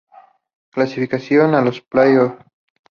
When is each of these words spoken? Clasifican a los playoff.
Clasifican 0.71 1.53
a 1.53 1.61
los 1.61 1.79
playoff. 1.81 2.39